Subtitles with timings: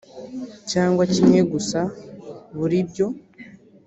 [0.71, 1.79] cyangwa kimwe gusa
[2.57, 3.07] buri ibyo